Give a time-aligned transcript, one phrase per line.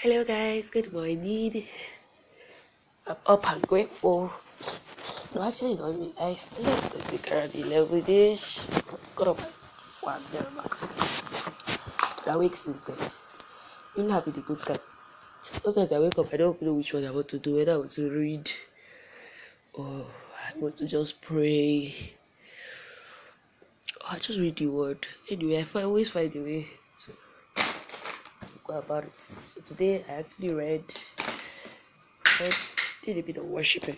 [0.00, 0.68] Hello, guys.
[0.68, 1.64] Good morning.
[3.06, 4.30] I'm up and grateful.
[5.34, 6.12] No, actually, not me.
[6.20, 8.66] I slept a bit around 11 ish.
[9.16, 9.48] Got up at
[10.02, 10.86] 1 there, max.
[12.26, 12.98] I wake since then.
[13.96, 14.84] Really happy the good time.
[15.40, 17.76] Sometimes I wake up, I don't know which one I want to do, whether I
[17.78, 18.50] want to read
[19.72, 20.04] or
[20.44, 21.94] I want to just pray.
[24.02, 25.06] Or I just read the word.
[25.30, 26.66] Anyway, I always find a way
[28.66, 29.20] to about it.
[29.20, 30.82] So today I actually read,
[33.02, 33.96] did a bit of worshiping.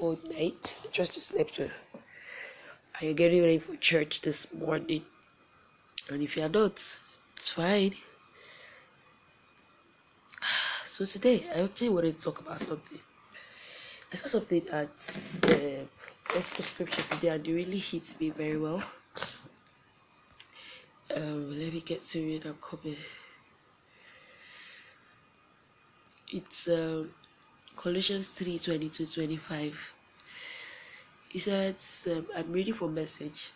[0.00, 0.80] Own night.
[0.92, 1.70] Just you slept well.
[1.94, 5.02] And you're getting ready for church this morning.
[6.12, 7.94] And if you're not, it's fine.
[10.84, 12.98] So today I actually wanted to talk about something.
[14.12, 14.90] I saw something at
[15.48, 15.84] uh,
[16.24, 18.82] Gospel Scripture today and it really hit me very well.
[21.14, 22.44] Um, let me get to it.
[22.44, 22.96] I'm coming.
[26.28, 27.10] It's um,
[27.76, 29.94] Colossians 3 22 25.
[31.32, 33.50] It says, um, I'm reading for message.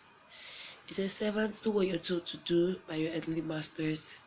[0.89, 4.23] It says, Servants, do what you're told to do by your earthly masters.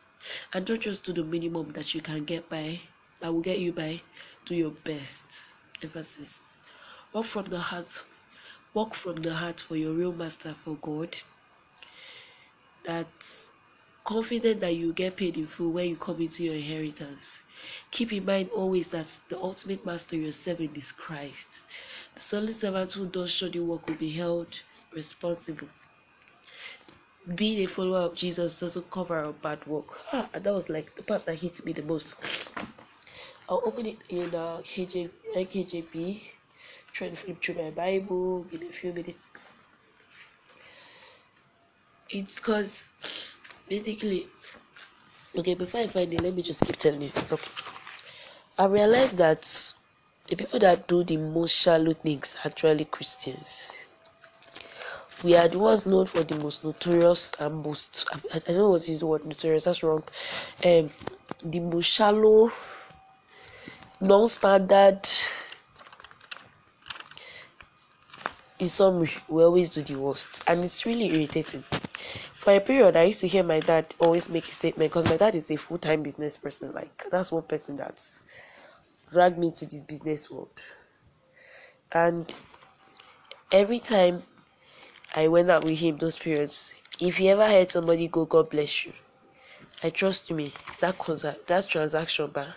[0.52, 2.80] And don't just do the minimum that you can get by,
[3.20, 4.00] that will get you by.
[4.46, 5.54] Do your best.
[5.82, 6.40] Emphasis.
[7.12, 8.02] Walk from the heart.
[8.74, 11.16] Walk from the heart for your real master for God.
[12.88, 13.50] That
[14.04, 17.42] confident that you get paid in full when you come into your inheritance.
[17.92, 21.50] Keep in mind always that the ultimate master you're serving is Christ.
[22.16, 25.68] The solid servant who does shoddy work will be held responsible.
[27.34, 30.00] Being a follower of Jesus doesn't cover up bad work.
[30.12, 32.14] Ah, that was like the part that hits me the most.
[33.48, 36.22] I'll open it in uh, KJ, NKJV,
[36.92, 39.30] trying to flip through my Bible in a few minutes.
[42.10, 42.88] It's because
[43.68, 44.26] basically
[45.36, 47.50] okay before i find it let me just keep telling you it's okay.
[48.56, 49.42] I realized that
[50.26, 53.90] the people that do the most shallow things are actually christians.
[55.22, 58.70] We are the ones known for the most notorious and most i, I don't know
[58.70, 60.02] what is the word notorious that's wrong.
[60.64, 60.88] Um
[61.44, 62.50] the most shallow
[64.00, 65.06] non-standard
[68.58, 70.42] in summary we always do the worst.
[70.46, 71.64] And it's really irritating
[72.48, 75.18] for a period i used to hear my dad always make a statement because my
[75.18, 78.02] dad is a full-time business person like that's one person that
[79.12, 80.62] dragged me to this business world.
[81.92, 82.34] And
[83.52, 84.22] every time
[85.14, 88.86] i went out with him those periods if he ever heard somebody go god bless
[88.86, 88.94] you
[89.82, 92.54] i trust me that consa- that transaction bar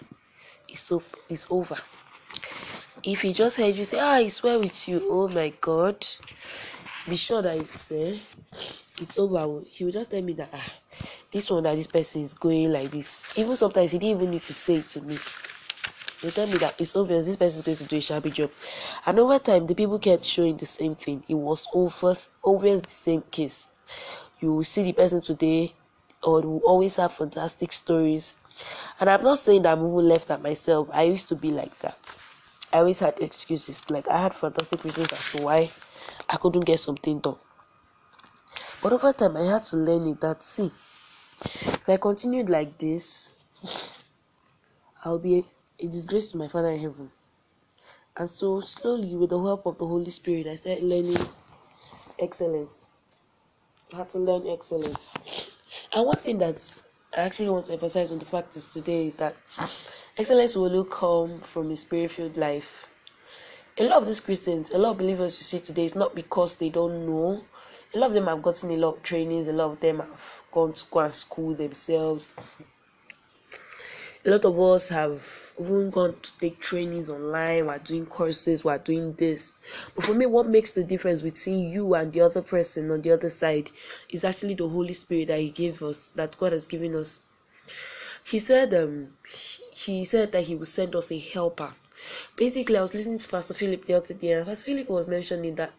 [0.69, 1.75] is so is over.
[3.03, 6.08] If he just heard you say ah i swear with you oh my god
[7.09, 8.16] be sure that it's uh,
[9.02, 10.70] it's over he will just tell me that ah
[11.32, 13.38] this one that this person is going like this.
[13.38, 15.16] Even sometimes he didn't even need to say it to me.
[15.16, 18.32] He will tell me that it's obvious this person is going to do a shabby
[18.32, 18.52] job.
[19.06, 21.24] And over time the people kept showing the same thing.
[21.30, 23.70] It was always always the same case.
[24.40, 25.74] You will see the person today
[26.24, 28.38] or will always have fantastic stories.
[29.00, 30.90] And i'm not saying that i'm even left at myself.
[30.92, 32.20] I used to be like that.
[32.74, 33.90] I always had excuses.
[33.90, 35.70] Like i had fantastic reasons as to why
[36.30, 37.38] i couldn't get something done
[38.81, 40.72] but over time, I had to learn it that see,
[41.44, 43.31] if I continued like this,
[45.03, 47.12] I'll be a, a disgrace to my Father in heaven.
[48.18, 51.18] And so, slowly, with the help of the Holy Spirit, I started learning
[52.20, 52.86] excellence.
[53.94, 55.12] I had to learn excellence.
[55.94, 56.81] And one thing that
[57.18, 59.36] I actually want to emphasize on the fact is today is that
[60.18, 62.88] excellence will only come from a spirit filled life.
[63.78, 66.56] A lot of these Christians, a lot of believers you see today, is not because
[66.56, 67.44] they don't know
[67.94, 70.44] a lot of them have gotten a lot of trainings a lot of them have
[70.52, 72.31] gone to go and school themselves.
[74.24, 77.66] A lot of us have even gone to take trainings online.
[77.66, 79.56] We're doing courses we're doing this.
[79.96, 83.12] But for me what makes the difference between you and the other person on the
[83.12, 83.72] other side
[84.09, 87.22] is actually the holy spirit that he gave us that god has given us.
[88.23, 89.17] He said um
[89.73, 91.73] he said that he would send us a helper.
[92.35, 95.55] Basically i was listening to pastor philip the other day and pastor philip was mentioning
[95.55, 95.72] that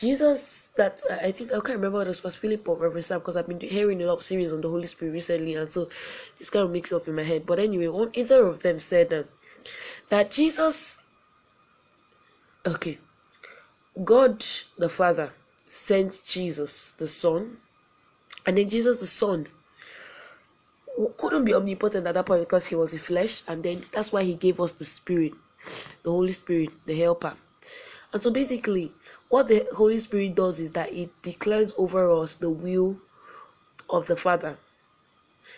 [0.00, 3.18] Jesus, that I think I can't remember what it was was Philip or Reverend Sam
[3.18, 5.90] because I've been hearing a lot of series on the Holy Spirit recently, and so
[6.38, 7.44] this kind of mixed up in my head.
[7.44, 9.24] But anyway, one either of them said um,
[10.08, 11.00] that Jesus,
[12.66, 12.96] okay,
[14.02, 14.42] God
[14.78, 15.34] the Father
[15.68, 17.58] sent Jesus the Son,
[18.46, 19.48] and then Jesus the Son
[21.18, 24.24] couldn't be omnipotent at that point because he was in flesh, and then that's why
[24.24, 25.34] he gave us the Spirit,
[26.04, 27.36] the Holy Spirit, the Helper.
[28.12, 28.92] And so basically,
[29.28, 32.98] what the Holy Spirit does is that it declares over us the will
[33.88, 34.58] of the Father.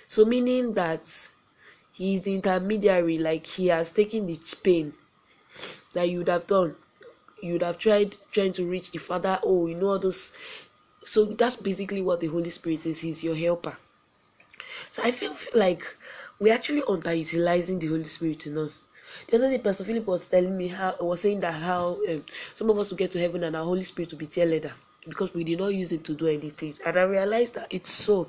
[0.06, 1.28] So meaning that
[1.92, 4.92] he is the intermediary, like he has taken the pain
[5.94, 6.76] that you would have done.
[7.42, 9.38] You would have tried trying to reach the Father.
[9.42, 10.32] Oh, you know all those.
[11.04, 13.00] So that's basically what the Holy Spirit is.
[13.00, 13.78] He's your helper.
[14.90, 15.96] So I feel, like
[16.38, 18.84] we're actually underutilizing the Holy Spirit in us.
[19.28, 22.24] The other day, Pastor Philip was telling me how was saying that how um,
[22.54, 24.72] some of us will get to heaven and our Holy Spirit will be tear leather
[25.08, 26.74] because we did not use it to do anything.
[26.86, 28.24] And I realized that it's so.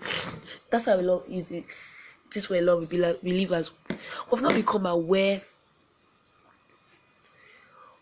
[0.69, 1.65] That's how a lot easy.
[2.31, 5.41] This way, of believers have not become aware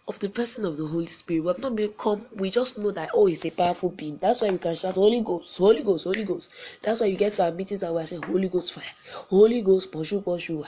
[0.07, 1.42] of the person of the Holy Spirit.
[1.42, 4.18] We have not become, we just know that, oh, he's a powerful being.
[4.18, 6.51] That's why we can shout, Holy Ghost, Holy Ghost, Holy Ghost.
[6.81, 8.83] That's why you get to our meetings and we're saying, Holy Ghost fire,
[9.30, 10.65] Holy Ghost, pursue, pursue,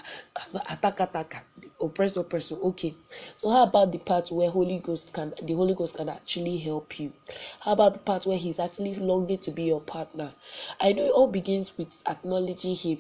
[0.70, 1.46] attack, attack,
[1.82, 2.52] oppress, oppress.
[2.52, 2.94] Okay.
[3.36, 7.00] So, how about the part where Holy Ghost can, the Holy Ghost can actually help
[7.00, 7.12] you?
[7.60, 10.32] How about the part where he's actually longing to be your partner?
[10.80, 13.00] I know it all begins with acknowledging him.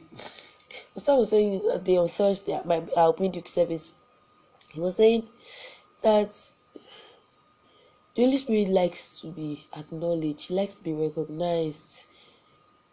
[0.97, 3.93] Someone was saying that day on Thursday at my our midweek service,
[4.73, 5.29] he was saying,
[6.03, 6.51] that
[8.15, 12.05] the Holy Spirit likes to be acknowledged, he likes to be recognized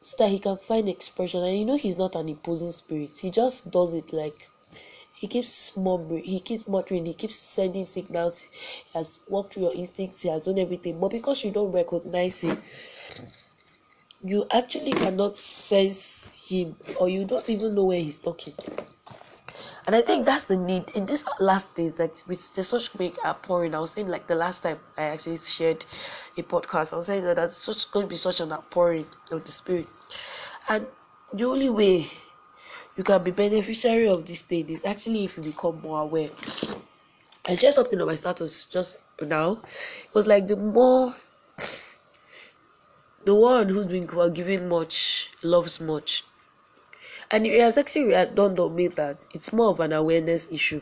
[0.01, 1.45] so that he can find expression.
[1.45, 4.49] And you know, he's not an imposing spirit, he just does it like
[5.15, 8.51] he keeps murmuring, he keeps muttering, he keeps sending signals, he
[8.95, 10.99] has walked through your instincts, he has done everything.
[10.99, 12.63] But because you don't recognize him,
[14.25, 18.55] you actually cannot sense him or you don't even know where he's talking.
[19.91, 23.19] And I think that's the need in this last days that with the such big
[23.27, 23.75] outpouring.
[23.75, 25.85] I was saying like the last time I actually shared
[26.37, 29.43] a podcast, I was saying that that's such going to be such an outpouring of
[29.43, 29.89] the spirit.
[30.69, 30.87] And
[31.33, 32.07] the only way
[32.97, 36.31] you can be beneficiary of this thing is actually if you become more aware.
[37.49, 39.61] I shared something on my status just now.
[40.05, 41.17] It was like the more
[43.25, 46.30] the one who's been forgiven much loves much
[47.31, 50.81] and it has actually dawned on me that it's more of an awareness issue.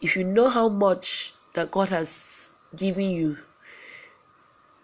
[0.00, 3.38] If you know how much that God has given you,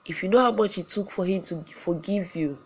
[0.06, 2.58] if you know how much it took for Him to forgive you,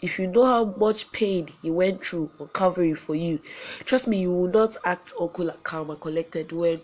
[0.00, 3.38] if you know how much pain He went through on Calvary for you,
[3.84, 6.80] trust me, you will not act cool, calm, and collected when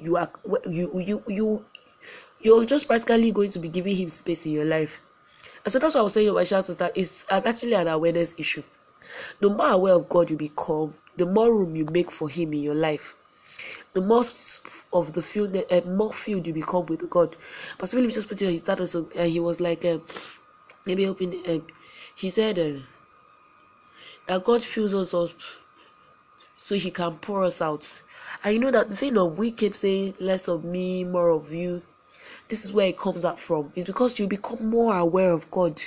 [0.00, 0.30] you are
[0.66, 1.64] you you you
[2.40, 5.02] you're just practically going to be giving Him space in your life.
[5.64, 8.34] And so that's what I was saying about shout is that it's actually an awareness
[8.38, 8.62] issue.
[9.40, 12.62] The more aware of God you become, the more room you make for Him in
[12.62, 13.16] your life.
[13.92, 14.22] The more
[14.92, 17.36] of the field, uh, more field you become with God.
[17.78, 19.98] Pastor Philip just put in his status, and uh, he was like, uh,
[20.86, 21.42] maybe open.
[21.46, 21.58] Uh,
[22.14, 22.80] he said uh,
[24.26, 25.30] that God fills us up
[26.56, 28.02] so He can pour us out.
[28.44, 31.52] And you know that the thing of we keep saying less of me, more of
[31.52, 31.82] you
[32.52, 33.72] this is where it comes up from.
[33.74, 35.80] It's because you become more aware of god.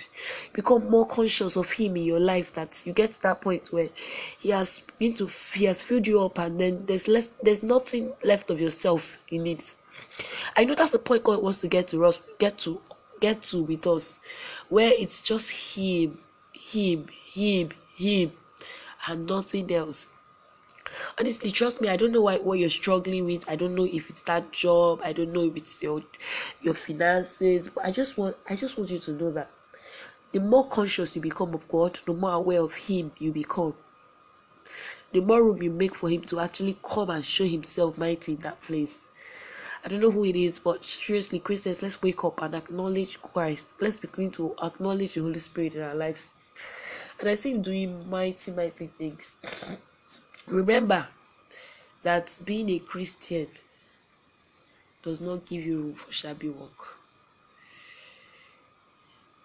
[0.51, 3.87] Become more conscious of him in your life that you get to that point where
[4.39, 8.13] he has been to he has filled you up and then there's less there's nothing
[8.23, 9.75] left of yourself in it.
[10.57, 12.81] I know that's the point god wants to get to us get to
[13.19, 14.19] get to with us
[14.69, 16.17] where it's just him
[16.51, 18.31] him him him
[19.07, 20.07] and nothing else
[21.19, 24.09] honestly trust me i don't know why what you're struggling with i don't know if
[24.09, 26.01] it's that job i don't know if it's your
[26.61, 29.49] your finances but i just want i just want you to know that
[30.33, 33.73] the more conscious you become of god the more aware of him you become
[35.13, 38.39] the more room you make for him to actually come and show himself mighty in
[38.39, 39.01] that place
[39.85, 43.73] I don't know who it is, but seriously, Christians, let's wake up and acknowledge Christ.
[43.79, 46.31] Let's begin to acknowledge the Holy Spirit in our life.
[47.19, 49.35] And I see him doing mighty, mighty things.
[50.47, 51.07] Remember
[52.03, 53.47] that being a Christian
[55.01, 56.97] does not give you room for shabby work.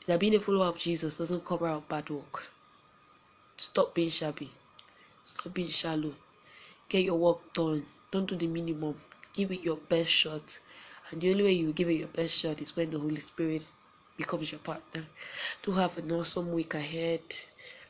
[0.07, 2.50] That being a follower of Jesus doesn't cover up bad work.
[3.57, 4.50] Stop being shabby.
[5.25, 6.14] Stop being shallow.
[6.88, 7.87] Get your work done.
[8.11, 8.97] Don't do the minimum.
[9.33, 10.59] Give it your best shot.
[11.11, 13.66] And the only way you give it your best shot is when the Holy Spirit
[14.16, 15.04] becomes your partner.
[15.62, 17.23] To have an awesome week ahead.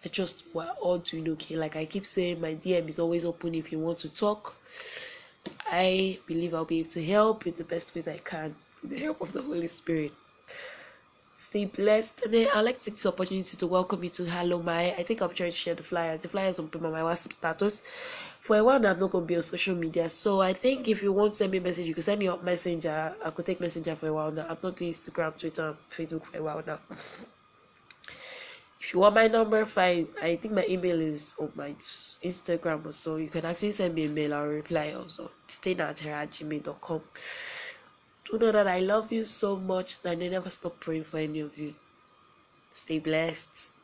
[0.04, 1.56] I just we're all doing okay.
[1.56, 4.56] Like I keep saying, my DM is always open if you want to talk.
[5.70, 8.98] I believe I'll be able to help in the best ways I can with the
[8.98, 10.12] help of the Holy Spirit.
[11.36, 12.22] Stay blessed.
[12.24, 14.92] And then I'd like to take this opportunity to welcome you to Hello My.
[14.92, 16.22] I think I'm trying to share the flyers.
[16.22, 17.82] The flyers on my WhatsApp status.
[18.40, 20.08] For a while I'm not going to be on social media.
[20.08, 22.26] So I think if you want to send me a message, you can send me
[22.26, 23.14] a messenger.
[23.22, 24.46] I could take messenger for a while now.
[24.48, 26.78] I'm not doing Instagram, Twitter, Facebook for a while now
[28.90, 30.08] if you want my number fine.
[30.20, 31.70] I think my email is on my
[32.24, 33.18] instagram or so.
[33.18, 35.30] You can actually send me a mail or reply also.
[35.46, 37.00] Stay at gmail.com
[38.24, 41.38] do know that i love you so much and i never stop praying for any
[41.38, 41.72] of you.
[42.72, 43.79] Stay blessed